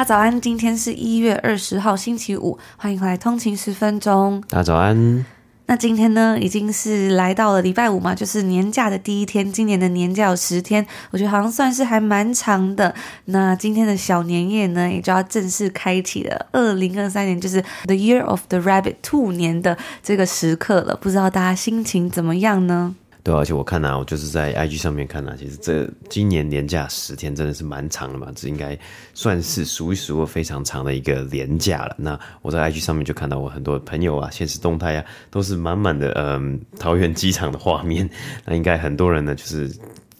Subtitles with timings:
[0.00, 4.42] 大家早安，今天是一月二十号星期五，欢迎回来通勤十分钟。
[4.48, 5.26] 大家早安。
[5.66, 9.52] 那今天呢，已经是来到了礼拜五嘛，就是年假的第一天。
[9.52, 12.94] 今年的年假有十天，我觉得好像算是还蛮长的。
[13.26, 20.96] 那今天的小年夜呢，也就要正式开启了二零二三年，就是 The Year of the Rabbit 兔年的这个时刻了。
[20.96, 22.96] 不知道大家心情怎么样呢？
[23.22, 28.78] 对，而且我看啊，我就是在 IG 上面看啊，其实这今年年假十天真的是蛮长的嘛，这应该
[29.12, 31.94] 算是数一数二非常长的一个年假了。
[31.98, 38.08] 那我在 IG 上面就看到我很多朋友啊，现实动态啊，都是满满的嗯桃园机场的画面。
[38.46, 39.70] 那应该很多人呢，就是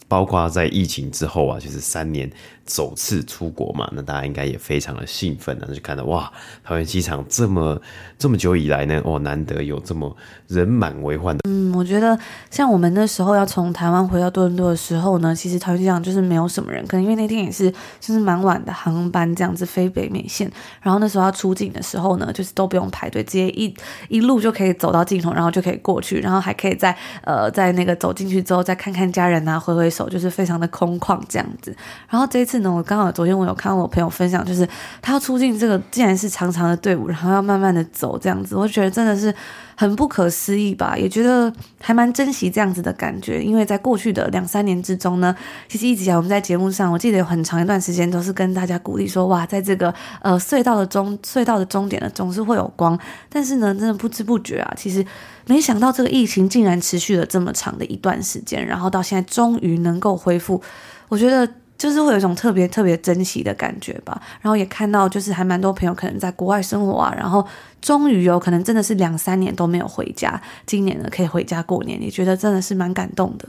[0.06, 2.30] 包括在疫情之后啊，就是三年。
[2.70, 6.30] 首次出国嘛，那大家应该也非常的兴奋那，就看到哇，
[6.62, 7.80] 桃园机场这么
[8.16, 11.40] 这么久以来呢，哦，难得有这么人满为患的。
[11.48, 12.16] 嗯，我觉得
[12.48, 17.68] 像我们那时候要从台湾回到多伦多的时候呢，其实桃园机场就是没有什么人，可能因为那天也是
[17.98, 20.48] 就是蛮晚的航班这样子飞北美线，
[20.80, 23.74] 然后那时候要出境的时候呢，就是都不用排队，直接一
[24.08, 31.76] 一路就可以走到尽头，然后就可以过去，然后还可以在呃在那个走进去之后再看看家人啊，挥挥手，就是非常的空旷这样子。
[32.08, 32.59] 然后这一次。
[32.68, 34.68] 我刚好昨天我有看到我朋友分享，就是
[35.00, 39.32] 他要出境这个竟然是长长的队伍，然后要慢慢的走这样子，我觉得真的是
[39.76, 45.34] 很不可思议吧，也觉得还蛮珍惜这样子的感觉，因为在过去的两三年之中呢，
[45.68, 55.04] 其实一直以来我们在节目上，我记得有很长一段时间都是跟大家鼓励说，哇，在这个呃隧道的终隧道的终点呢，总是会有光，但是呢，真的不知不觉啊，其实
[55.46, 60.60] 没想到这个疫情竟然持续了这么长的一段时间，然后到现在终于能够恢复，
[61.08, 61.48] 我觉得。
[61.80, 67.42] 就是会有一种特别特别珍惜的感觉吧，然后也看到就是还蛮多朋友可能在国外生活啊，然后
[67.80, 73.48] 终于有可能真的是两三年都没有回家，今年呢可以回家过年，也觉得真的是蛮感动的。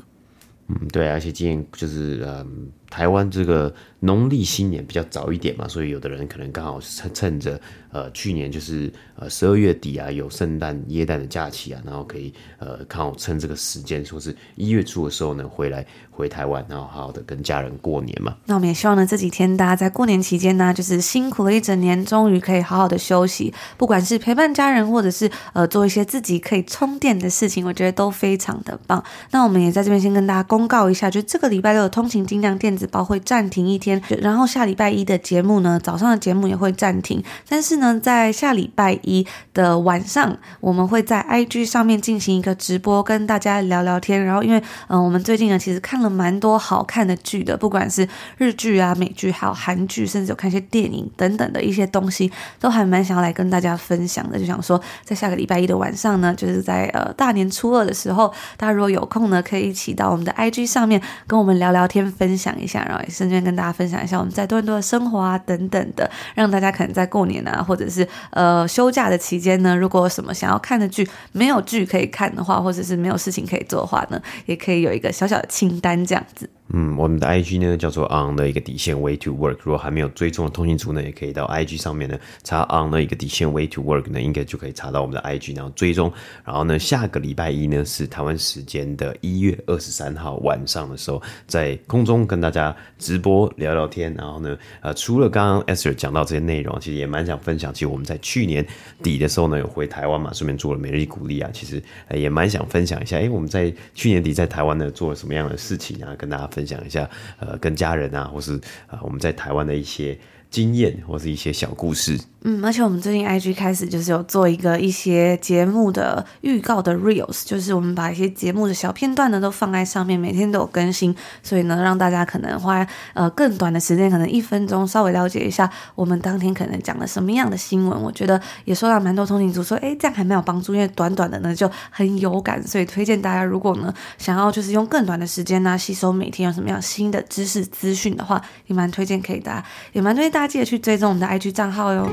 [0.70, 7.60] 嗯，对，而且今年就是嗯，台湾这个农历新年比较早一点嘛，所以有的人可能刚好趁趁着。
[7.94, 18.34] 呃，去年就是呃十二月底啊，有圣诞耶诞的假期啊，然后可以呃看好趁这个时间，说是一月初的时候呢，回来回台湾，然后好好的跟家人过年嘛。
[18.46, 29.04] 那我们也希望呢，这几天大家在过年期间呢，就是辛苦了一整年，终于可以好好的休息，不管是陪伴家人，或者是呃做一些自己可以充电的事情，我觉得都非常的棒。
[29.32, 37.92] 那我们也在这边先跟大家公告一下，就这个礼拜六的通勤精酿电子报会暂停一天，然后下礼拜一的节目呢，早上的节目也会暂停，但是呢。
[38.02, 44.26] 在下礼拜一的晚上，我们会在 IG 上面进行一个直播，跟大家聊聊天。
[44.26, 54.40] 然后，因为嗯、我们最近呢，其实看了蛮多好看的剧的，不管是日剧啊、美剧，还有韩剧，甚至有看一些电影等等的一些东西，都还蛮想要来跟大家分享的。
[54.40, 76.50] 就想说，在下个礼拜一的晚上呢，就是在呃大年初二的时候，大家如果有空呢，可以一起到我们的 IG 上面跟我们聊聊天，分享一，然后也顺便跟大家分享一下我们在多伦多的生活啊等等的，让大家可能在过年啊，或者是呃休假的期间呢，如果有什么想要看的剧，没有剧可以看的话，或者是没有事情可以做的话呢，也可以有一个小小的清单这样子。
[76.74, 79.58] 嗯，我们的 IG 呢叫做 on 的一个底线 way to work。
[79.64, 86.10] 如果还没有追踪的通讯组呢，也可以到 IG 上面呢查 on 的一个底线 way to work 呢，应该就可以查到我们的 IG，然后追踪。
[86.46, 94.14] 然后呢，下个礼拜一呢是台湾时间的一月二十三号晚上的时候，在空中跟大家直播聊聊天。
[94.14, 97.74] 然后呢，呃，除了刚刚 Esther 讲到这些内容，其实也蛮想分享。
[97.74, 98.66] 其实我们在去年
[99.04, 101.50] 底的时候呢，有回台湾嘛，顺便做了每日鼓励啊。
[101.52, 106.61] 其实也蛮想分享一下，哎，我们在去年底在台湾呢做了什么样的事情啊，跟大家分享。
[106.62, 108.54] 分享一下，呃，跟家人啊，或是
[108.86, 110.16] 啊、我们在台湾的一些
[110.52, 112.20] 经验，或是一些小故事。
[112.44, 128.02] 嗯，而且我们最近 IG 开始就是有做一个一些节目的预告的 Reels，就是我们把一些节目的小片段呢都放在上面，每天都有更新，所以呢让大家可能花呃更短的时间，可能一分钟稍微了解一下我们当天可能讲了什么样的新闻。
[128.02, 142.10] 我觉得也收到蛮多通勤族说，哎，这样还蛮有帮助，因为短短的呢就很有感，所以推荐大家如果呢想要就是用更短的时间呢吸收每天有什么样新的知识资讯的话，也蛮推荐可以大家，也蛮推荐大大家记得去追踪我们的 IG 账号哟。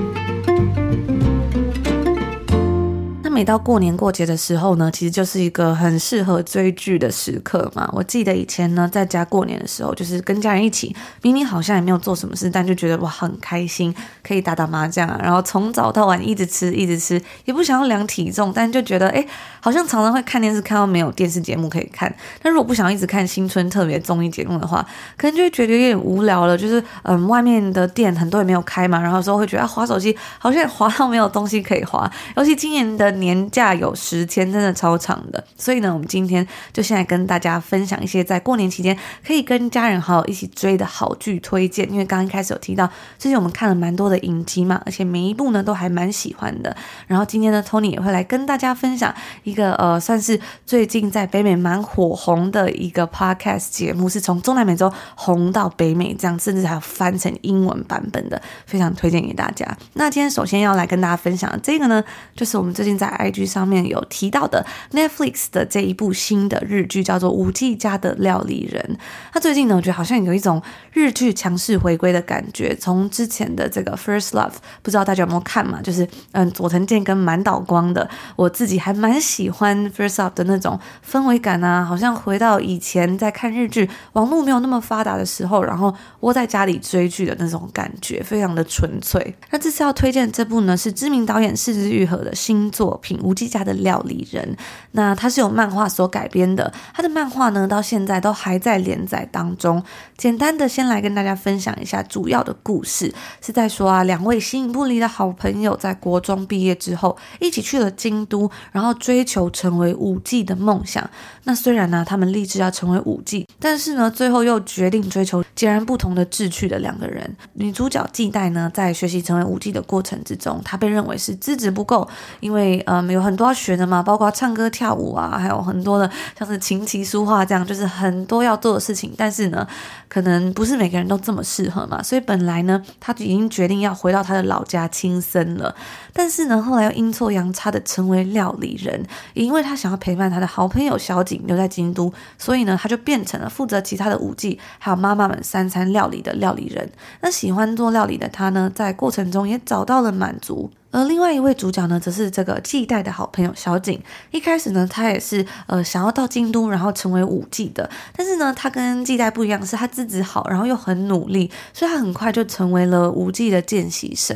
[3.39, 7.89] 每到过年过节的时候呢，其实就是一个很适合追剧的时刻嘛。
[7.93, 10.93] 我记得以前呢，在家过年的时候，就是跟家人一起，
[11.23, 13.95] 明明好像也没有做什么事，但就觉得哇很开心，
[14.27, 19.25] 可以打打麻将啊，然后从早到晚一直吃一直吃，也不想要量体重，但就觉得哎，
[19.61, 22.13] 好像常常会看电视看到没有电视节目可以看。
[22.43, 24.85] 但如果不想一直看新春特别综艺节目的话，
[25.17, 26.59] 可能就会觉得有点无聊了。
[26.59, 35.45] 就是嗯，外面的店很多也没有开嘛，然后有时候会觉得啊，滑手机好像滑到 没有东西可以滑，尤其今年的年年假有十天，真的超长的。
[35.57, 38.97] 所以呢，我们今天就先来跟大家分享一些在过年期间
[39.27, 41.91] 可以跟家人好友一起追的好剧推荐。
[41.91, 42.89] 因为刚刚一开始有提到，
[43.19, 46.75] 最近我们看了蛮多的影集嘛，而且每一部呢都还蛮喜欢的。
[47.07, 49.15] 然后今天呢，Tony 也会来跟大家分享
[49.45, 59.67] 一个呃，算是最近在北美蛮火红的一个 podcast 节目，是从中南美洲红到北美这样，甚至还有翻成英文版本的，非常推荐给大家。
[59.95, 62.03] 那今天首先要来跟大家分享的这个呢，
[62.35, 68.97] 就是我们最近在 IG 上面有提到的 Netflix 的这一部新的日剧，叫做《舞伎家的料理人》。
[69.35, 70.63] 那最近呢，我觉得好像有一种
[70.93, 72.75] 日剧强势回归的感觉。
[72.77, 75.81] 从之前的这个 First Love，不知道大家有没有看嘛？
[75.83, 80.79] 就是嗯，佐藤健跟满岛光的，我自己还蛮喜欢 First Love 的那种
[81.09, 89.35] 氛围感啊，好像回到以前在看日剧，网络没有那么发达的时候，然后窝在家里追剧的那种感觉，非常的纯粹。
[89.51, 94.57] 那这次要推荐这部呢，是知名导演是枝裕和的新作品《舞伎家的料理人》。
[94.93, 99.81] 那它是由漫画所改编的，它的漫画呢到现在都还在连载当中。
[100.17, 111.09] 简单的先来跟大家分享一下主要的故事，是在说啊，两位形影不离的好朋友在国中毕业之后，一起去了京都，然后追求成为舞伎的梦想。
[111.45, 117.37] 那虽然呢，他们立志要成为舞伎，但是呢，最后又决定追求截然不同的志趣的两个人。
[117.55, 122.07] 女主角纪代呢，在学习成为舞伎的过程之中，她被认为是资质不够，
[122.41, 129.13] 因为嗯，有很多要学的嘛，包括唱歌跳舞啊，还有很多的像是琴棋书画这样，就是很多要做的事情。
[129.15, 129.69] 但是呢，
[130.09, 135.75] 可能不是每个人都这么适合嘛，所以本来呢，他已经决定要回到他的老家青森了。
[136.15, 139.05] 但是呢，后来又阴错阳差的成为料理人，
[139.35, 146.91] 也因为他想要陪伴他的好朋友小景留在京都，所以呢，他就变成了负责其他的舞伎还有妈妈们三餐料理的料理人。
[147.21, 150.71] 那喜欢做料理的他呢，在过程中也找到了满足。
[150.91, 154.01] 而另外一位主角呢，则是这个季代的好朋友小景。
[154.31, 157.89] 一开始呢，他也是呃想要到京都，然后成为舞伎的。
[158.17, 164.35] 但是呢，他跟季代不一样，是他资质好，然后又很努力，所以他很快就成为了舞伎的见习生。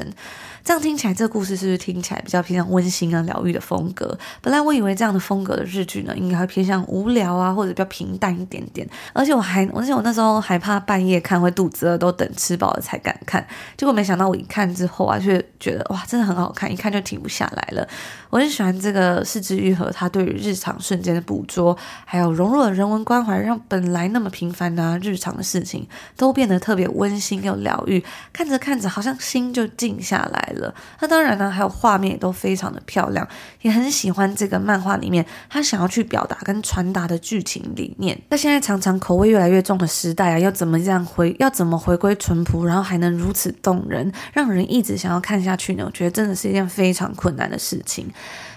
[0.64, 4.16] 这样听起来，这个故事是不是听起来比较偏向温馨啊、疗愈的风格？
[4.40, 8.88] 本来我以为这样的风格的日剧呢，应该会偏向无聊啊，或者比较平淡一点点。
[9.12, 13.44] 而且我还，而且我那时候还怕半夜看会肚子饿，都等吃饱了才敢看。
[13.76, 17.86] 结果没想到我一看之后啊，却觉得哇，真的很好看，一看就停不下来了。
[18.30, 25.86] 我很喜欢这个是枝裕和，他对于日常瞬间的捕捉，还有融入了人文关怀，让本来那么平凡、啊、日常的事情
[26.16, 28.02] 都变得特别温馨又疗愈。
[28.32, 30.51] 看着看着，好像心就静下来
[31.00, 33.26] 那当然呢，还有画面也都非常的漂亮，
[33.62, 38.20] 也很喜欢这个漫画里面他想要去表达跟传达的剧情理念。
[38.28, 45.84] 那现在常常口味越来越重的时代啊，要怎么样回，要怎么回归淳朴，然后还能如此动人，让人一直想要看下去呢？
[45.86, 48.10] 我觉得真的是一件非常困难的事情。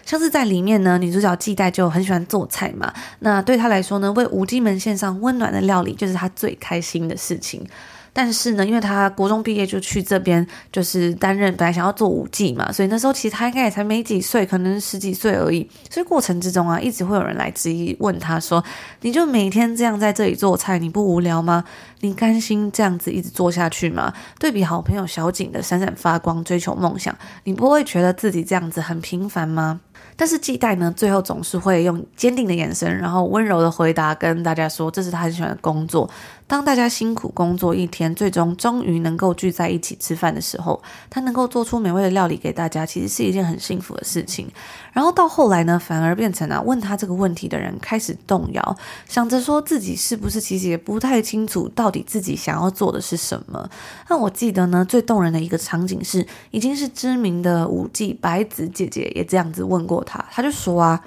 [0.06, 2.94] 像是在里面呢，女主角季代就很喜欢做菜嘛。
[3.20, 7.66] 那对她来说呢，为无机门献上温暖的料理，就是她最开心的事情。
[8.18, 15.70] 但是呢，因为他国中毕业就去这边，就是担任本来想要做舞伎嘛，所以那时候其实他应该也才没几岁，可能十几岁而已。
[15.90, 18.64] 所以过程之中啊，一直会有人来质疑，问他说
[19.02, 21.66] ：“你就每天这样在这里做菜，你不无聊吗？
[22.00, 24.14] 你甘心这样子一直做下去吗？
[24.40, 27.14] 对比好朋友小景的闪闪发光，追求梦想，
[27.44, 29.82] 你不会觉得自己这样子很平凡吗？”
[30.18, 36.10] 但是纪代呢，最后总是会用坚定的眼神，然后温柔的回答，跟大家说，这是他很喜欢的工作。
[36.48, 44.48] 当大家辛苦工作一天，最终终于能够聚在一起吃饭的时候，他能够做出美味的料理给大家，其实是一件很幸福的事情。
[44.94, 53.68] 然后到后来呢，反而变成了问他这个问题的人开始动摇，想着说自己是不是其实也不太清楚到底自己想要做的是什么。
[54.08, 61.04] 那我记得呢，最动人的一个场景是，已经是知名的舞伎白子姐姐也这样子问过他，他就说啊。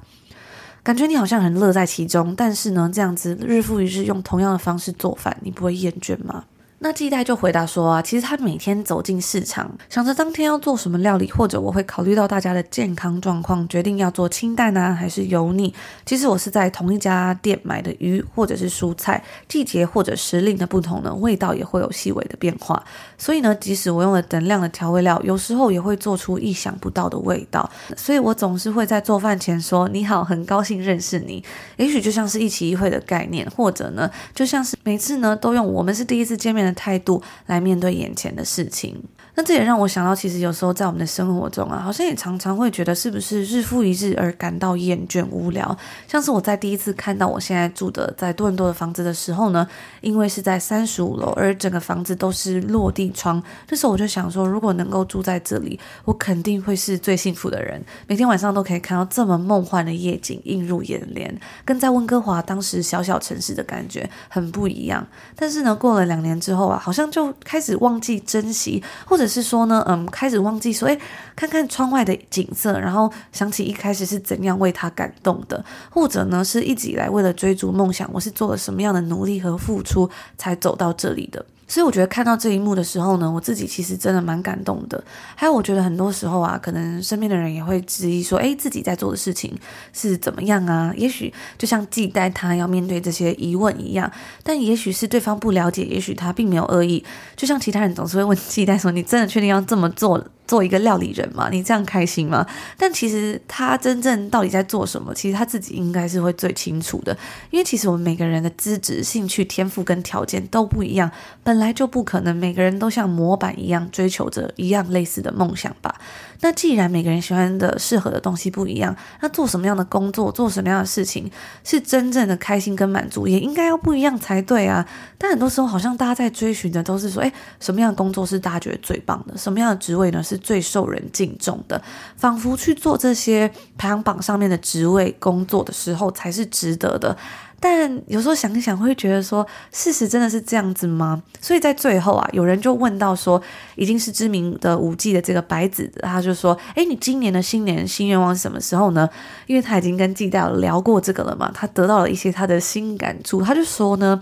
[0.88, 6.42] 感觉你好像很乐在其中，但是呢，这样子日复一日用同样的方式做饭，你不会厌倦吗？
[6.80, 15.74] 那季代就回答说啊，其实他每天走进市场，想着当天要做什么料理，或者我会考虑到大家的健康状况，决定要做清淡啊，还是油腻。
[16.06, 22.80] 其实我是在同一家店买的鱼或者是蔬菜，季节或者时令的不同呢，味道也会有细微的变化。
[23.18, 27.68] 所以呢，即使我用了等量的调味料，有时候也会做出意想不到的味道。
[27.96, 31.42] 所以我总是会在做饭前说：“你好，很高兴认识你。”
[31.76, 39.02] 也许就像是一期一会的概念，或者呢，就像是每次呢都用我们是第一次见面的态度来面对眼前的事情。
[39.34, 45.76] 那这也让我想到，其实有时候在我们的生活中啊，好像也常常会觉得是不是日复一日而感到厌倦无聊。
[46.08, 49.64] 像是我在第一次看到我现在住的在多伦多的房子的时候呢，
[50.00, 57.80] 因为是在三十五楼，而整个房子都是落地窗，这时候我就想说，如果能够住在这里，我肯定会是最幸福的人。
[58.08, 61.32] 每天晚上都可以看到这么梦幻的夜景映入眼帘，
[61.64, 65.06] 跟在温哥华当时小小城市的感觉很不一样。
[65.36, 70.98] 但是呢，过了两年之后啊，好像就开始忘记珍惜，或者是说呢，嗯，开始忘记说，诶，
[71.36, 81.44] 看看窗外的景色，然后想起一开始是怎样为他感动的，或者呢，是一直以来为了追逐梦想，我是做了什么样的努力和付出才走到这里的。
[81.68, 85.04] 所以我觉得看到这一幕的时候呢，我自己其实真的蛮感动的。
[85.36, 89.54] 还有，我觉得很多时候啊，可能身边的人也会质疑说，诶，自己在做的事情
[89.92, 90.92] 是怎么样啊？
[90.96, 94.10] 也许就像季代他要面对这些疑问一样，
[94.42, 97.04] 但也许是对方不了解，也许他并没有恶意。
[97.36, 102.44] 就像其他人总是会问季代说：“你真的确定要这么做？”做一个料理人嘛，你这样开心吗？
[102.76, 107.16] 但其实他真正到底在做什么，其实他自己应该是会最清楚的。
[107.50, 111.08] 因为其实我们每个人的资质、兴趣、天赋跟条件都不一样，
[111.44, 115.94] 本来就不可能每个人都像模板一样追求着一样类似的梦想吧。
[116.40, 121.30] 那既然每个人喜欢的、适合的东西不一样，那做什么样的工作、做什么样的事情
[121.64, 124.86] 是真正的开心跟满足，也应该要不一样才对啊。
[125.16, 129.36] 但很多时候，好像大家在追寻的都是说，诶，什么样的工作是大家觉得最棒的？
[129.36, 131.82] 什么样的职位呢是最受人敬重的？
[132.16, 137.16] 仿佛去做这些排行榜上面的职位工作的时候，才是值得的。
[137.60, 141.20] 但有时候想一想，会觉得说，事实真的是这样子吗？
[141.40, 143.42] 所以在最后啊，有人就问到说，
[143.74, 149.08] 已经是知名的五 G 的这个白子，他就说：“哎，你今年的新年新愿望是什么时候呢？”
[149.46, 154.20] 因为他已经跟季代聊过这个了嘛，他得到了一些他的新感触，他就说呢：“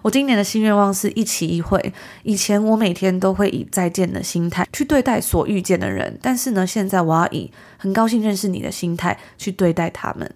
[0.00, 1.92] 我今年的新愿望是一期一会。
[2.22, 10.32] 以前我每天都会以再见的心态去对待所遇见的人，但是呢，现在我要以很高兴认识你的心态去对待他们。”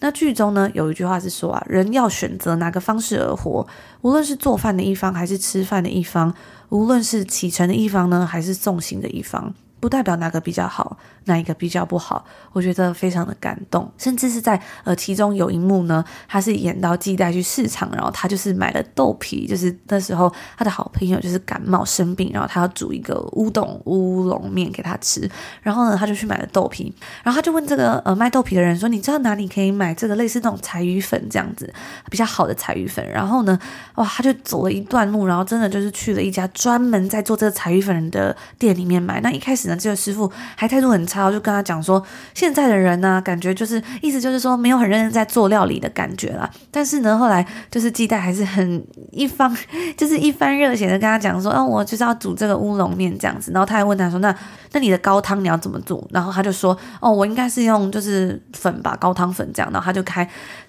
[0.00, 3.66] 那剧中呢，有一句话是说啊，人要选择哪个方式而活，
[4.02, 6.32] 无论是做饭的一方还是吃饭的一方，
[6.68, 9.52] 无论是启程的一方呢，还是送行的一方。
[9.80, 13.90] 不代表哪个比较好，哪一个比较不好，我觉得非常的感动。
[13.96, 25.30] 甚至是在呃其中有一幕呢，他是演到季代去市场，然后他就是买了豆皮，就是那时候他的好朋友就是感冒生病，然后他要煮一个乌冬乌龙面给他吃，
[25.62, 26.92] 然后呢他就去买了豆皮，
[27.22, 31.72] 然后他就问这个呃卖豆皮的人说：“你知道哪里可以买这个类似那种柴鱼粉这样子
[32.10, 33.56] 比较好的柴鱼粉？”然后呢，
[33.94, 39.20] 哇，他就走了一段路，然后真的就是去了一家专门在做这个柴鱼粉的店里面买。
[39.20, 39.67] 那一开始。
[39.76, 42.00] 这个师傅还态度很差，就跟他讲说，
[42.34, 46.48] 现在的人呢，感觉就是意思就是说没有很认真在做料理的感觉啦。
[46.70, 49.52] 但是呢，后来就是鸡蛋还是很一方，
[49.96, 53.50] 就是一番热血的跟他讲说，哦，我就是要煮这个乌龙面这样子。
[53.52, 54.34] 然后他还问他说，那
[54.72, 56.06] 那你的高汤你要怎么煮？
[56.12, 59.70] 然后他就说，哦，我应该是用就是粉吧，高汤粉这样。
[59.72, 60.28] 然后他就开。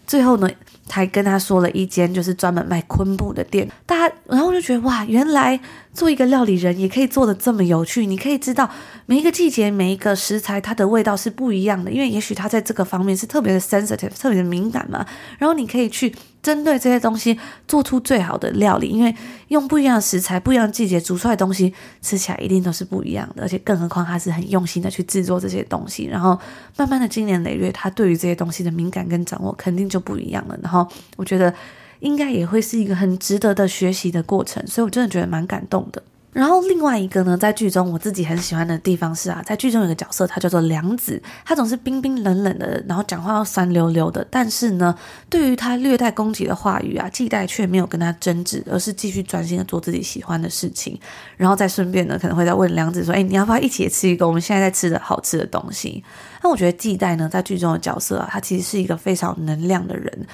[0.10, 0.50] 最后呢，
[0.88, 5.60] 才跟他说了一间就是专门卖昆布的店，大家，然后我就觉得哇，原来
[5.94, 8.08] 做一个料理人也可以做的这么有趣。
[8.08, 8.68] 你可以知道
[9.06, 15.06] 每一个季节、每一个食材它的味道是不一样的，因为也许它在这个方面是特别的 sensitive、特别的敏感嘛。
[15.38, 16.12] 然后你可以去。
[16.42, 19.14] 针对这些东西做出最好的料理，因为
[19.50, 23.42] 用不一样的食材、不一样的季节煮出来的东西，吃起来一定都是不一样的。
[23.44, 26.40] 而且更何况他是很用心的去制作这些东西，然后
[26.78, 30.58] 慢慢的经年累月，他对于这些东西的敏感跟掌握肯定就不一样了。
[30.62, 31.54] 然后我觉得
[32.00, 36.02] 应该也会是一个很值得的学习的过程，所以我真的觉得蛮感动的。
[36.40, 44.26] 然后另外一个呢，在剧中我自己很喜欢的地方是啊，在剧中有个角色，他叫做梁子，他总是冰冰冷冷的，然后讲话要酸溜溜的。
[44.32, 44.96] 但是呢，
[45.30, 50.98] 对于他略带攻击的话语啊，季代却没有跟他争执，而是继续专心的做自己喜欢的事情。
[51.36, 56.02] 然后再顺便呢，可能会再问梁子说：“哎，你要不要一起吃一个我们现在在吃的好吃的东西？”
[56.42, 60.26] 那我觉得季代呢，在剧中的角色啊，他其实是一个非常能量的人，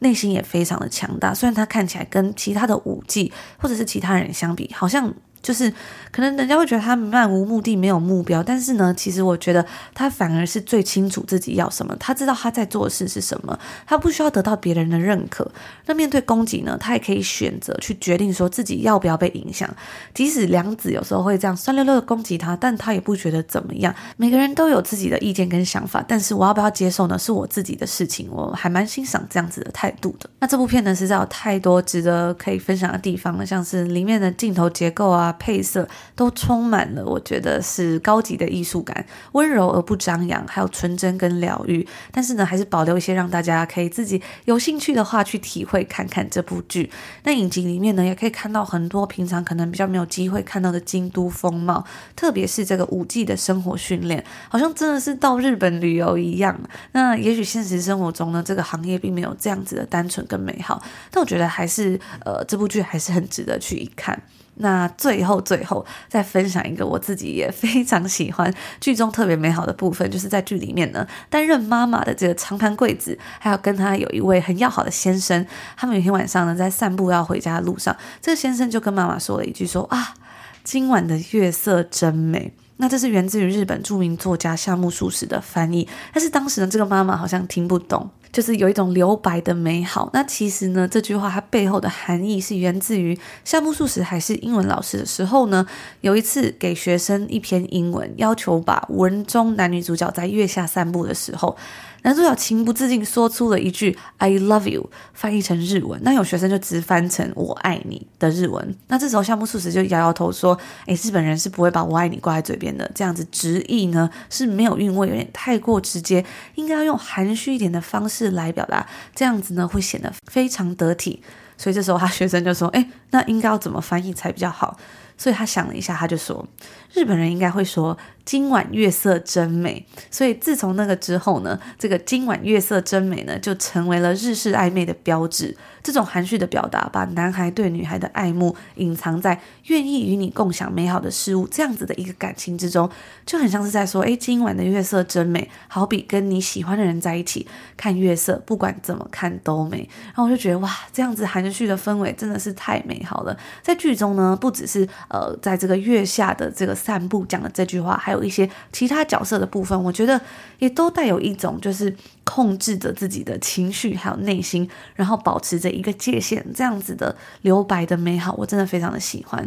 [0.00, 1.32] 内心也非常的强大。
[1.32, 5.10] 虽然他看起来跟其他的舞技或者是其他人相比，好像。
[5.44, 5.70] 就是
[6.10, 15.48] 可能人家会觉得他漫无目的、没有目标，但是呢，其实我觉得他反而是最清楚自己要什么，他知道他在做的事是什么，他不需要得到别人的认可。
[15.84, 19.68] 那面对攻击呢，他也可以选择去决定说自己要不要被影响。
[20.14, 23.94] 即使良子有时候会这样酸溜溜的攻击他，但他也不觉得怎么样。
[24.16, 27.18] 每个人都有自己的意见跟想法，但是我要不要接受呢？
[27.18, 28.28] 是我自己的事情。
[28.30, 30.30] 我还蛮欣赏这样子的态度的。
[30.40, 35.33] 那这部片呢，实在有太多值得可以分享的地方了，像是里面的镜头结构啊。
[35.38, 41.86] 配色都充满了，我觉得是高级的艺术感，温柔而不张扬，还有纯真跟疗愈。
[42.10, 46.90] 但是呢，还是保留一些让大家可以自己有兴趣的话去体会看看这部剧。
[47.24, 51.84] 那影集里面呢，也可以看到很多平常可能比较没有机会看到的京都风貌，
[52.16, 56.58] 特别是这个五 G 的生活训练，好像真的是到日本旅游一样。
[56.92, 64.22] 那也许现实生活中呢，这个行业并没有这样子的单纯跟美好，但我觉得还是呃，这部剧还是很值得去一看。
[64.56, 75.44] 那最后，最后再分享一个我自己也非常喜欢剧中特别美好的部分，就是在剧里面呢，担任妈妈的这个长盘贵子，还有跟他有一位很要好的先生，
[75.76, 80.14] 他们有一天晚上呢，在散步要回家的路上，这个先生就跟妈妈说了一句，说啊，
[80.62, 82.52] 今晚的月色真美。
[82.76, 88.10] 那这是源自于日本著名作家夏目漱石的翻译，但是当时呢，这个妈妈好像听不懂。
[88.32, 90.10] 就是有一种留白的美好。
[90.12, 95.64] 那其实呢，这句话它背后的含义是源自于夏目漱石还是英文老师的时候呢，
[96.00, 101.56] 有一次给学生一篇英文，要求把文中男女主角在月下散步的时候。
[102.04, 105.98] 男主角情不自禁说出了一句 "I love you"，翻译成日文。
[106.04, 108.76] 那有学生就直翻成"我爱你"的日文。
[108.88, 116.22] 那这时候夏目漱石就摇摇头说：“诶，日本人是不会把我爱你挂在嘴边的，这样子直译呢是没有韵味，有点太过直接，
[116.56, 121.22] 应该要用含蓄一点的方式来表达，这样子呢会显得非常得体。”
[121.56, 124.76] 所以这时候他学生就说：“诶，那应该要怎么翻译才比较好？”
[125.16, 126.46] 所以他想了一下，他就说
[126.92, 135.54] ：“日本人应该会说。”今晚月色真美，所以自从那个之后呢，这个今晚月色真美呢，就成为了日式暧昧的标志。
[135.82, 142.88] 这种含蓄的表达，把男孩对女孩的爱慕隐藏在愿意与你共享美好的事物这样子的一个感情之中，
[143.26, 149.86] 就很像是在说：哎，今晚的月色真美，好比跟你喜欢的人在一起看月色，不管怎么看都美。
[150.06, 153.36] 然后我就觉得哇，这样子含蓄的氛围真的是太美好了。
[153.60, 158.24] 在剧中呢，不只是呃，在这个月下的这个散步讲的这句话，还有。
[158.24, 160.18] 一些其他角色的部分，我觉得
[160.58, 161.94] 也都带有一种就是
[162.24, 169.46] 控制着自己的情绪还有内心，然后保持着一个界限，这样子的留白的美好，我真的非常的喜欢。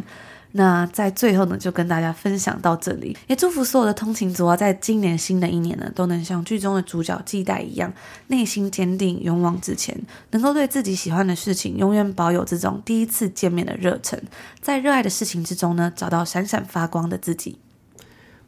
[0.57, 7.93] 那在最后呢，就跟大家分享到这里，也祝福所有的通勤族啊，在今年新的一年呢，都能像剧中的主角季代一样，
[8.27, 9.95] 内心坚定，勇往直前，
[10.31, 14.19] 能够对自己喜欢的事情永远保有这种第一次见面的热忱，
[14.59, 17.59] 在热爱的事情之中呢，找到闪闪发光的自己。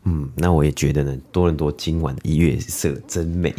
[0.05, 3.53] 嗯，那我也觉得呢，多伦多今晚的月色真美。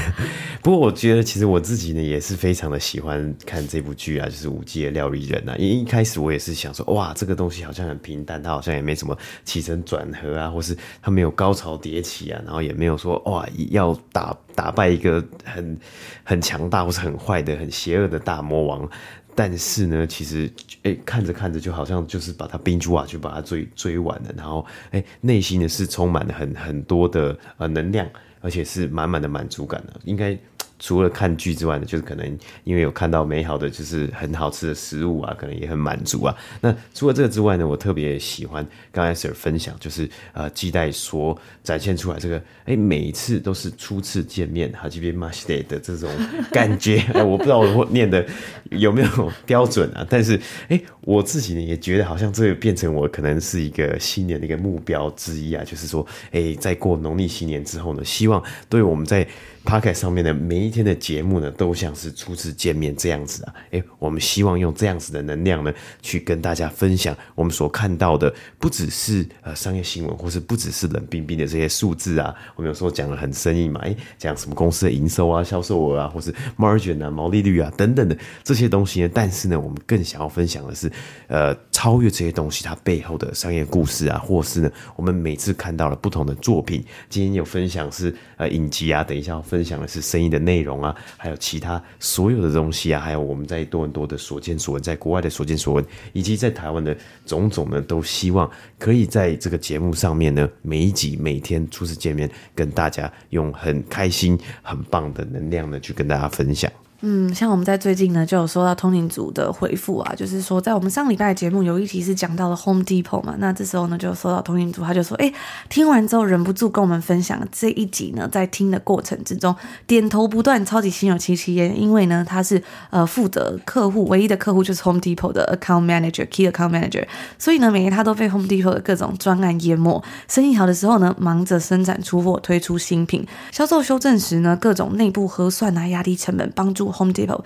[0.62, 5.54] 不过我觉得，其实我自己呢也是非常的喜欢看这部剧啊，就是《五 G 的料理人》啊。
[5.58, 15.78] 因为一开始我也是想说，哇，这个东西好像很平淡，它好像也没什么起承转合啊，或是它没有高潮迭起啊，然后也没有说哇要打打败一个很
[16.24, 18.88] 很强大或是很坏的、很邪恶的大魔王。
[19.34, 20.50] 但是呢，其实，
[20.82, 24.34] 哎、看着看着，就好像就是把它冰住啊就把它追追完了。
[24.36, 28.08] 然后，哎、内心呢是充满了很很多的呃能量，
[28.40, 30.38] 而且是满满的满足感的，应该。
[30.84, 36.36] 除了看剧之外呢，就是可能因为有看到美好的，就是很好吃的食物啊，可能也很满足啊。
[36.60, 46.10] 那除了这个之外呢，我特别喜欢刚才 Sir 分享，就是呃，季代所展现出来这个，哎，每一次都是初次见面，哈基边马西德的这种
[46.52, 46.98] 感觉。
[47.14, 48.22] 哎，我不知道我念的
[48.68, 59.26] 有没有标准啊，但是哎，我自己呢也觉得好像这个变成我可能是一个新年的一个目标之一啊，就是说，哎，在过农历新年之后呢，希望对我们在
[59.64, 63.54] Podcast 上面的每一天的节目呢，都像是初次见面这样子啊！
[63.70, 65.72] 诶，我们希望用这样子的能量呢，
[66.02, 72.34] 去跟大家分享我们所看到的，不只是呃商业新闻，或是不只是冷冰冰的这些数字啊。
[72.56, 79.10] 我们有时候讲的很生硬嘛，诶，讲什么公司的营收啊、销售额啊，或是 margin 啊、毛利率啊等等的这些东西呢。
[79.12, 80.92] 但是呢，我们更想要分享的是，
[81.26, 86.84] 呃，超越这些东西它背后的商业故事啊，或是呢，我们每次看到了不同的作品。
[87.08, 106.68] 今天有分享是呃影集啊，等一下分享的是生意的内容啊，还有其他所有的东西啊，还有我们在多伦多的所见所闻，在国外的所见所闻，以及在台湾的种种呢，都希望可以在这个节目上面呢，每一集每天初次见面，跟大家用很开心、很棒的能量呢，去跟大家分享。
[107.06, 115.30] 嗯，像我们在最近呢，就有收到通勤组的回复啊，就是说在我们上礼拜的节目有一题是讲到了 Home Depot 嘛，那这时候呢就收到通勤组，他就说，哎，
[115.68, 119.54] 听完之后忍不住跟我们分享这一集呢，在听的过程之中
[119.86, 127.06] 点头不断，超级心有戚戚焉，因为呢他是呃负责客户唯一的客户就是 Home Depot 的 Account Manager，Key Account Manager，
[127.38, 137.44] 所以呢每天他都被 Home Depot 的各种专案淹没，生意好的时候呢忙着生产出货，推出新品，销售修正时呢各种内部核算啊，压低成本，帮助 Home Depot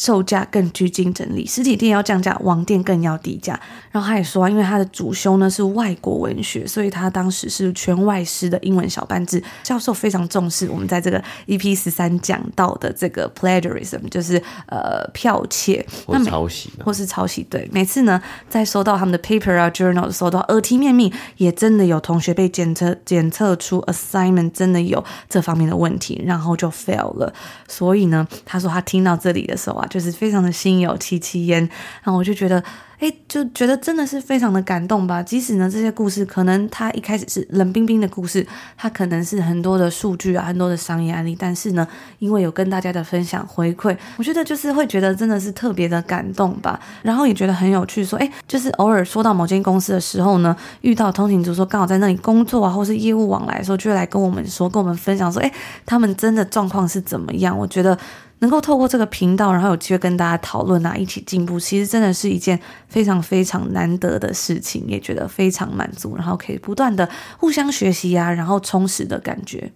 [0.00, 3.60] 售价更具竞争力，实体店要降价，网店更要低价。
[3.92, 17.46] 然后他也说，啊因为他的主修呢是外国文学，所以他当时是全外师的英文小班制，教授非常重视我们在这个 EP 十三讲到的这个 plagiarism，就是呃剽窃或抄袭，或是抄袭。
[17.50, 27.30] 对，每次呢在收到他们的 paper 啊 journal 的时候，都耳提面命，也真的有同学被检测检测出 assignment 真的有这方面的问题，然后就 fail 了。
[27.68, 29.86] 所以呢，他说他听到这里的时候啊。
[29.90, 31.60] 就是非常的心有戚戚焉，
[32.02, 32.62] 然后我就觉得，
[33.00, 35.22] 哎，就觉得真的是非常的感动吧。
[35.22, 41.86] 即使呢，这些故事可能它一开始是冷冰冰的故事，它可能是很多的数据啊，很多的商业案例，但是呢，
[42.20, 46.78] 因为有跟大家的分享回馈，我觉得就是会觉得真的是特别的感动吧。
[47.02, 55.50] 然后也觉得很有趣，说，哎，就是偶尔说到某间公司的时候呢，遇到通勤族说刚好在那里工作啊，或是业务往来的时候，就会来跟我们说，跟我们分享说，哎，
[55.84, 57.58] 他们真的状况是怎么样？
[57.58, 57.98] 我觉得。
[58.40, 69.72] 能够透过这个频道，然后有机会跟大家讨论啊，一起进步，其实真的是一件非常非常难得的事情，也觉得非常满足，然后可以不断的互相学习啊，然后充实的感觉。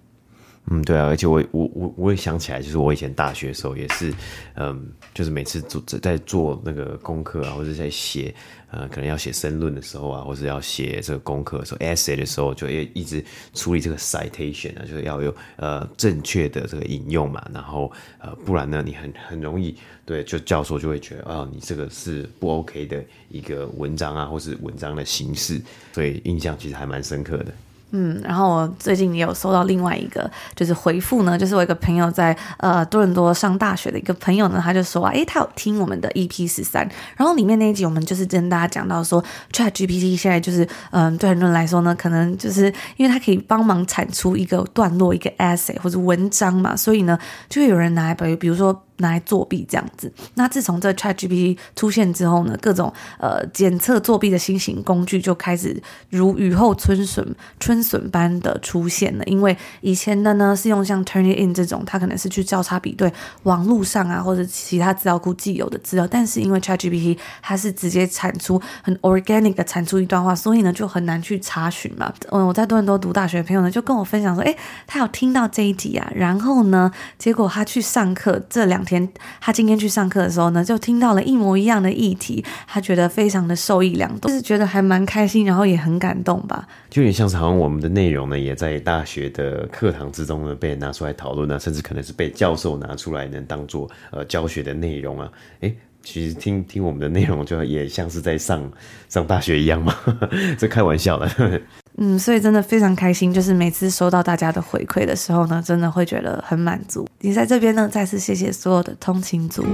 [0.70, 4.14] 嗯，对啊，而且我我我我也想起来，就是我以前大学的时候也是，
[4.57, 8.35] 嗯，就是每次做在做那个功课啊，或者在写，
[8.70, 13.24] 呃，可能要写申论的时候啊，或者要写这个功课的时候，essay 的时候，就会一直
[13.55, 27.55] 处理这个 citation 啊，就是要有呃正确的这个引用嘛，然后呃，不然呢，你很很容易对，就教授就会觉得啊，你这个是不 OK 的一个文章啊，或是文章的形式，所以印象其实还蛮深刻的。
[27.96, 47.16] 嗯，然后我最近也有收到另外一个就是回复呢，就是我一个朋友在呃多伦多上大学的一个朋友呢，他就说啊，诶，他有听我们的 EP 十三，然后里面那一集我们就是跟大家讲到说，ChatGPT 现在就是嗯、对很多人来说呢，可能就是因为它可以帮忙产出一个段落、一个 essay 或者文章嘛，所以呢，
[47.48, 48.83] 就会有人拿来比比如说。
[48.98, 50.12] 拿来作弊这样子。
[50.35, 59.24] 那自从这 ChatGPT 出现之后呢，各种呃检测作弊的新型工具就开始如雨后春笋春笋般的出现了。
[59.24, 72.12] 因为以前的呢是用像 Turnitin 这种，它可能是去交叉比对网络上啊或者其他资料库既有的资料，但是因为 ChatGPT 它是直接产出很 organic 的产出一段话，所以呢就很难去查询嘛。
[72.30, 78.84] 嗯，我在多伦多读大学的朋友呢就跟我分享说，诶，他有听到这一集啊，然后呢，结果他去上课这两。
[78.85, 79.09] 天，
[79.40, 86.66] 他今天去上课的时候呢，就听到了一模一样的议题，他觉得非常的受益良多，就是觉得还蛮开心，然后也很感动吧。
[86.90, 95.31] 就有点像是好像我们的内容呢，也在大学的课堂之中呢被拿出来讨论啊，甚至可能是被教授拿出来能当做呃教学的内容啊。
[95.61, 98.70] 诶，其实听听我们的内容，就也像是在上
[99.09, 99.97] 上大学一样嘛，
[100.59, 101.61] 这开玩笑的。
[101.98, 107.07] 嗯，所以真的非常开心，就是每次收到大家的回馈的时候呢，真的会觉得很满足。
[107.20, 109.64] 你在这边呢，再次谢谢所有的通勤族。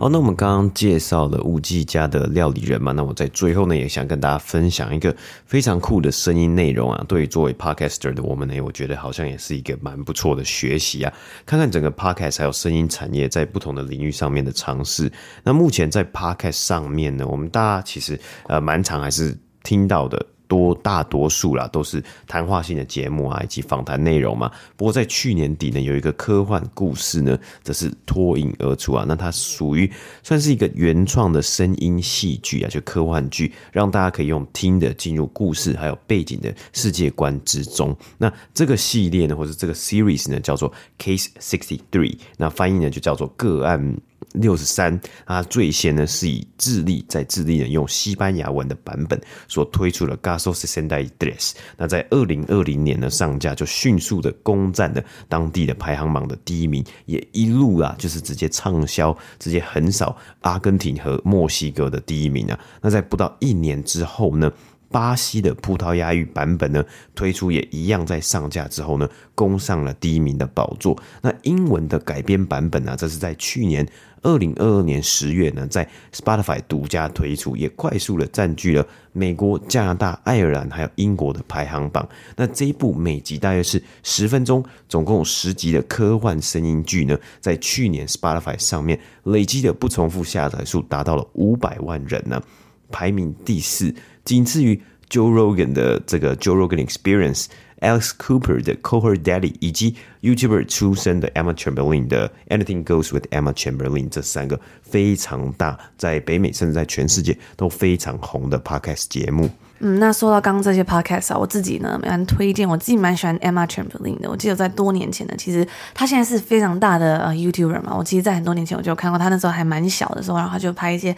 [0.00, 7.04] 好，那我们刚刚介绍了五 G 家的料理人嘛，那我在最后呢，也想跟大家分享一个非常酷的声音内容啊。
[7.06, 11.12] 对于作为 Podcaster 的我们呢，我觉得好像也是一个蛮不错的学习啊。
[11.44, 15.12] 看看整个 Podcast 还有声音产业在不同的领域上面的尝试。
[15.44, 20.24] 那目前在 Podcast 上面呢，我们大家其实呃蛮常还是听到的。
[20.50, 24.50] 多大多数啦，都是谈话性的节目啊，以及访谈内容嘛。
[24.76, 29.04] 不过在去年底呢，有一个科幻故事呢，则是脱颖而出啊。
[29.06, 29.88] 那它属于
[30.24, 37.96] 算是一个原创的声音戏剧啊，就科幻剧，让大家可以用听的进入故事还有背景的世界观之中。
[38.18, 43.96] 那这个系列呢，或者这个 series 呢，叫做 Case Sixty Three，那翻译呢就叫做个案。
[44.32, 62.58] 六十三，它最先呢是以智利在智利人用西班牙文的版本所推出的 Caso Sesenta y Dress，那在二零二零年呢上架，就迅速的攻占了当地的排行榜的第一名，也一路啊就是直接畅销，直接横扫阿根廷和墨西哥的第一名啊。
[62.80, 64.52] 那在不到一年之后呢，
[64.90, 71.00] 巴西的葡萄牙语版本呢推出，也一样在上架之后呢，攻上了第一名的宝座。
[71.22, 73.86] 那英文的改编版本呢，这是在去年
[74.22, 82.06] 二零二二年十月呢，在 Spotify 独家推出，也快速的占据了美国、加拿大、爱尔兰还有英国的排行榜。
[82.36, 92.42] 那这一部每集大约是十分钟，总共十集的科幻声音剧呢，在去年 Spotify 上面累积的不重复下载数达到了五百万人呢，
[92.90, 93.94] 排名第四。
[94.24, 97.46] 仅次于 Joe Rogan 的这个 Joe Rogan Experience、
[97.80, 104.08] Alex Cooper 的 Cohort Daddy 以及 YouTuber 出身的 Emma Chamberlain 的 Anything Goes with Emma Chamberlain
[104.08, 109.50] 这三个非常大，在北美甚至在全世界都非常红的 Podcast 节目。
[109.82, 114.28] 嗯，那说到刚刚这些 podcast 啊，我自己呢蛮推荐，我自己蛮喜欢 Emma Chamberlain 的。
[114.28, 117.94] 我记得在多年前呢，其实她现在是非常大的呃 YouTuber 嘛。
[117.96, 121.08] 我其实，在很多年前我就有看过她那时候还蛮小的时候，然后他就拍一些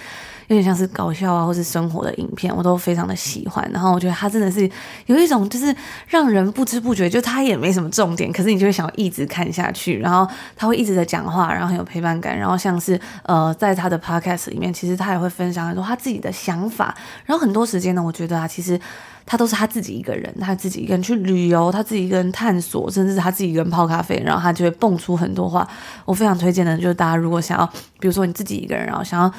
[0.47, 3.69] 有点像是搞笑啊或是生活的影片，我都非常的喜欢。
[3.73, 4.71] 然后我觉得她真的是
[5.07, 5.75] 有一种就是
[6.07, 9.99] 让人不知不觉，就她也没什么重点，可是你就会想要一直看下去。
[9.99, 12.39] 然后她会一直在讲话，然后很有陪伴感。
[12.39, 16.95] 然后像是呃在她的 podcast 里面，其实她也会分享很多她自己的想法。
[17.27, 18.49] 然后很多时间呢，我觉得啊。
[18.53, 18.79] 其实
[19.25, 25.67] 他都是他自己一个人，他自己一个人去旅游，他自己一个人探索，甚至他自己一个人泡咖啡，然后他就会蹦出很多话。
[26.05, 27.67] 我非常推荐的，就是大家如果想要，
[27.99, 29.33] 比如说你自己一个人，然后想要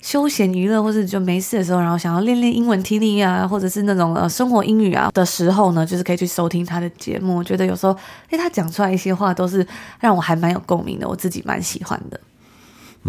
[0.00, 7.36] 休闲娱乐，或者就没事的时候，然后想要练练英文听力啊，或者是那种呃生活英语啊的时候呢，就是可以去收听他的节目。
[7.36, 7.96] 我觉得有时候，
[8.30, 9.66] 诶，他讲出来一些话都是
[10.00, 12.20] 让我还蛮有共鸣的，我自己蛮喜欢的。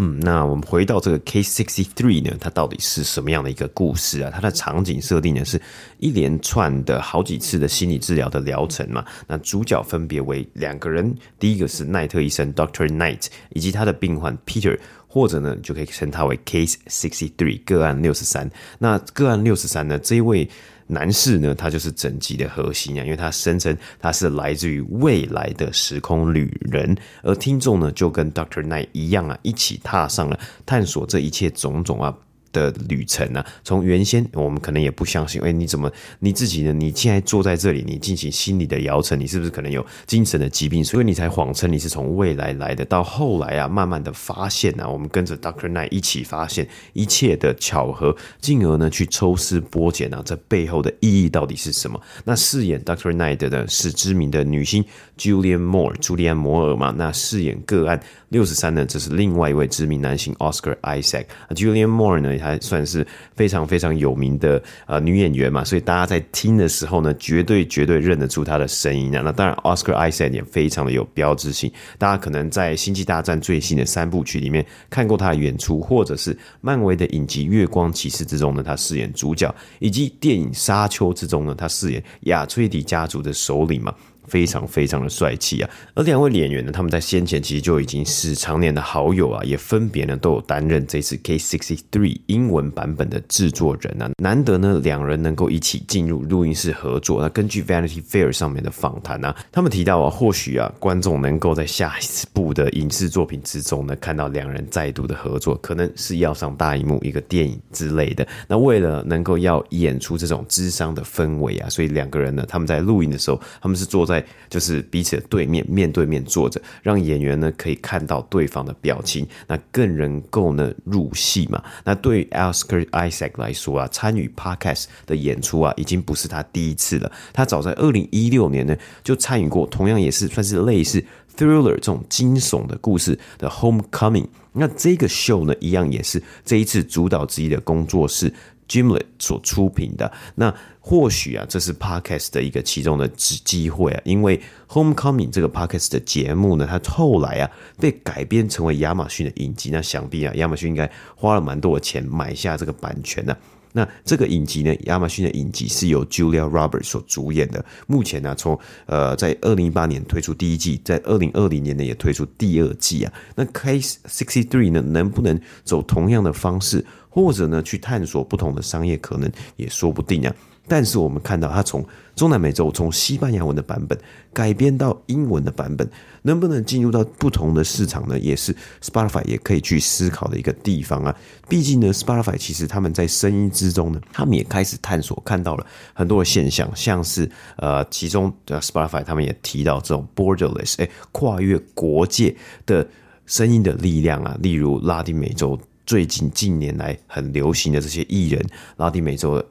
[0.00, 4.30] 嗯，那我们回到这个 Case Sixty Three 呢，它到底是什么样的一个故事啊？
[4.32, 5.60] 它的场景设定呢，是
[5.98, 9.04] 一连串的好几次的心理治疗的疗程嘛。
[9.26, 18.48] 那主角分别为两个人，第一个是奈特医生 Doctor Knight，以及他的病患 Peter，或者呢，就可以称他为 Case Sixty Three 个案六十三。
[18.78, 20.48] 那个案六十三呢，这一位。
[20.88, 32.16] 男士呢，他就是整集的核心啊，因为他声称他是来自于未来的时空旅人，而听众呢就跟 Doctor Night 一样啊，一起踏上了探索这一切种种啊。
[32.52, 36.72] 的旅程呢、从原先我们可能也不相信，哎，你怎么你自己呢？
[36.72, 40.82] 你现在坐在这里，你进行心理的疗程，你是不是可能有精神的疾病？
[40.84, 42.84] 所以你才谎称你是从未来来的。
[42.84, 52.00] 到后来啊，慢慢的发现啊，我们跟着 Doctor Night 一起发现一切的巧合，进而呢去抽丝剥茧啊，这背后的意义到底是什么？
[52.24, 54.84] 那饰演 Doctor Night 的呢是知名的女星
[55.18, 56.94] Julian Moore，朱莉安·摩尔嘛。
[56.96, 62.37] 那饰演个案六十三呢，这是另外一位知名男星 Oscar Isaac，Julian Moore 呢？
[62.38, 69.22] 还算是非常非常有名的呃女演员嘛，所以大家在听的时候呢，绝对绝对认得出她的声音啊。
[69.24, 83.94] 那当然，Oscar Isaac 也非常的有标志性，大家可能在《星际大战》最新的三部曲里面看过他的演出，或者是漫威的影集《月光骑士》之中呢，他饰演主角，以及电影《沙丘》之中呢，他饰演亚崔迪家族的首领嘛。
[84.28, 85.70] 非常非常的帅气啊！
[85.94, 94.10] 而两位演员呢，他们在先前其实就已经是常年的好友啊，也分别呢都有担任这次 K sixty three 英文版本的制作人啊。
[94.22, 97.20] 难得呢两人能够一起进入录音室合作。
[97.22, 108.26] 那根据 Vanity Fair 上面的访谈啊，他们提到啊，或许啊观众能够在下一部的影视作品之中呢看到两人再度的合作，可能是要上大荧幕一个电影之类的。
[108.46, 114.17] 那为了能够要演出这种智商的氛围啊，所以两个人呢他们在录音的时候，他们是坐在
[114.48, 121.62] 就是彼此的对面，面对面坐着，让演员呢可以看到对方的表情，那更能够呢入戏嘛。
[121.84, 127.10] 那对于 Oscar Isaac 来说啊，参与 Podcast 的演出啊，已经不是他第一次了。
[127.32, 131.04] 他早在二零一六年呢就参与过，同样也是算是类似
[131.36, 134.26] Thriller 这种惊悚的故事的 Homecoming。
[134.52, 138.32] 那这个秀呢，一样也是这一次主导之一的工作室。
[138.68, 147.50] Gimlet 所出品的，那或许啊，这是 Podcast 的一个其中的机机会啊，因为 Homecoming 这个 Podcast 的节目呢，它后来啊
[147.80, 153.38] 被改编成为亚马逊的影集，那想必啊，亚马逊应该花了蛮多的钱买下这个版权呢、啊。
[153.78, 157.64] 那这个影集呢，亚马逊的影集是由 Julia Roberts 所主演的。
[157.86, 163.12] 目前呢、啊，从呃在二零一八年推出第一季，在二零二零年呢也推出第二季啊。
[163.36, 166.84] 那 Case Sixty Three 呢，能不能走同样的方式？
[167.08, 170.34] 或者呢，去探索不同的商业可能也说不定啊。
[170.68, 173.98] 但是我们看到，它从中南美洲从西班牙文的版本
[174.32, 175.88] 改编到英文的版本，
[176.22, 178.18] 能不能进入到不同的市场呢？
[178.18, 181.14] 也是 Spotify 也可以去思考的一个地方啊。
[181.48, 192.86] 毕竟呢，Spotify 其实他们在声音之中呢，他们也开始探索，看到了很多的现象，像是呃，其中的 Spotify 他们也提到这种 borderless，哎，跨越国界的
[193.26, 195.58] 声音的力量啊，例如拉丁美洲。
[195.86, 199.46] 最近近年来很流行的这些艺人，拉丁美洲的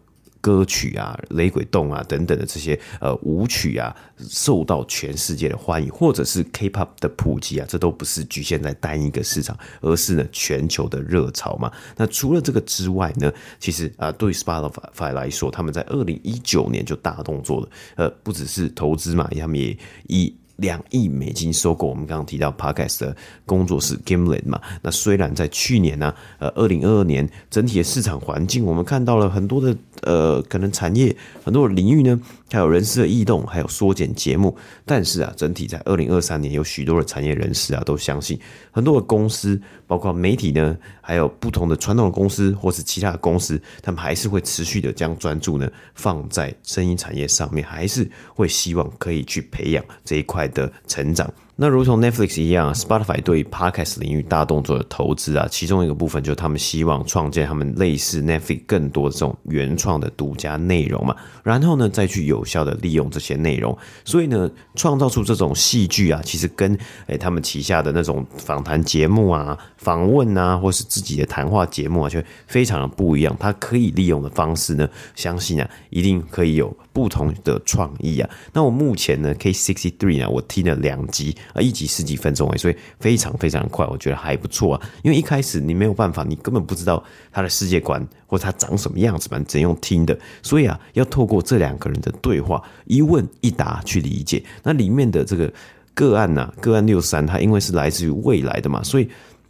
[0.47, 11.69] 歌曲啊、雷鬼动啊等等的这些呃舞曲啊，受到全世界的欢迎，或者是 K-pop 的普及啊，这都不是局限在单一个市场，而是呢全球的热潮嘛。
[11.97, 13.29] 那除了这个之外呢，
[13.59, 23.15] 其实啊，对 Spotify 来说，他们在二零一九年就大动作了，呃，不只是投资嘛，他们也以两亿美金收购我们刚刚提到 Podcast 的
[23.45, 32.19] 工作室 Gimlet 嘛，那虽然在去年呢、呃，二零二二年整体的市场环境，我们看到了很多的呃，可能产业很多的领域呢，
[32.51, 38.39] 还有人事的异动，还有缩减节目，但是啊，整体在二零二三年，有许多的产业人士啊，都相信
[38.71, 51.31] 很多的公司，包括媒体呢，还有不同的传统的公司或是其他的公司，他们还是会持续的将专注呢放在声音产业上面，还是会希望可以去培养这一块的成长。
[51.59, 73.35] 那如同 Netflix 一样，Spotify 对于 Podcast 领域大动作的投资啊，其中一个部分就是他们希望创建他们类似 Netflix 更多的这种原创的独家内容嘛，然后呢再去有效的利用这些内容，所以呢创造出这种戏剧啊，其实跟诶他们旗下的那种访谈节目啊、访问啊，或是自己的谈话节目啊，就非常的不一样。
[73.39, 78.29] 它可以利用的方式呢，相信啊一定可以有不同的创意啊。
[78.53, 81.35] 那我目前呢，K sixty three 呢，我听了两集。
[81.53, 84.89] 啊，一集十几分钟哎，所以非常非常快，我觉得还不错啊。
[85.03, 90.17] 因为一开始你没有办法，你根本不知道他的世界观或他长什么样子嘛，只能用听的。
[90.41, 94.43] 所以啊，要透过这两个人的对话，一问一答去理解。
[94.63, 95.51] 那里面的这个
[95.93, 99.09] 个案呐、啊，个案六三，他因为是来自于未来的嘛，所以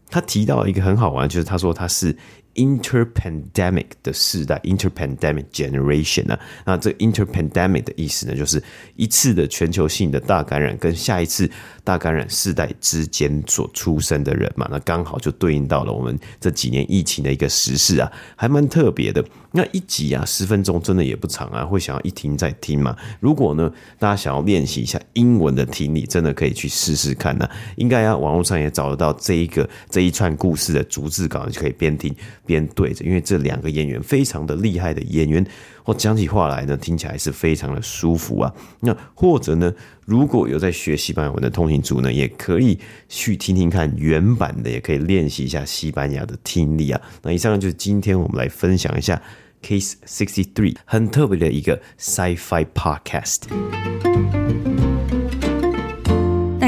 [0.10, 2.16] 他提到一个很好玩，就是他说他是。
[2.58, 8.62] Interpandemic 的世代，Interpandemic generation 啊，那这 Interpandemic 的意思呢，就是
[8.96, 11.50] 一次的全球性的大感染跟下一次
[11.84, 19.24] 大感染世代之间所出生的人嘛，那刚好就对应到了我们这几年疫情的一个时事啊，还蛮特别的。
[19.58, 22.96] 那一集啊，十分钟真的也不长啊，会想要一听再听嘛。
[23.20, 27.52] 如果呢，大家想要练习一下英文的听力，真的可以去试试看呢、啊。
[27.76, 32.15] 应该啊，网络上也找得到这一个这一串故事的逐字稿，就可以边听
[32.46, 33.04] 边对着。
[33.04, 35.43] 因为这两个演员非常的厉害的演员，
[35.86, 38.54] 我讲起话来呢，听起来是非常的舒服啊。
[38.82, 39.74] 那或者呢，
[40.06, 42.78] 如果有在学西班牙文的通行族呢，也可以
[43.10, 47.02] 去听听看原版的，也可以练习一下西班牙的听力啊。
[47.24, 49.20] 那以上就是今天我们来分享一下。
[49.62, 54.76] Case sixty three，很特别的一个 Sci-Fi Podcast。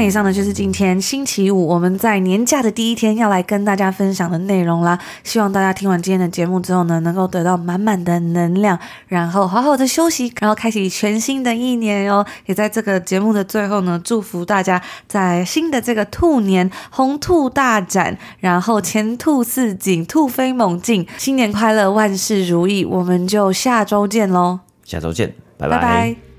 [0.00, 4.98] 那以上呢，就是今天星期五我们在年假的第一天要来跟大家分享的内容啦。
[5.22, 12.24] 希望大家听完今天的节目之后呢，能够得到满满的能量，然后好好的休息，然后开启全新的一年哦。
[12.46, 22.86] 也在这个节目的最后呢，祝福大家在新的这个兔年红兔大展，然后前兔似锦，兔飞猛进，新年快乐，万事如意。
[22.86, 24.60] 我们就下周见喽！
[24.82, 25.76] 下周见，拜拜。
[25.76, 26.29] 拜拜。